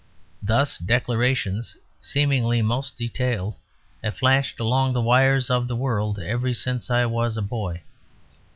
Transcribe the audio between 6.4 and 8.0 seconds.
since I was a boy.